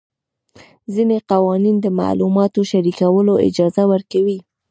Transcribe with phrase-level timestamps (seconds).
[0.93, 4.37] ځینې قوانین د معلوماتو شریکولو اجازه ورکوي.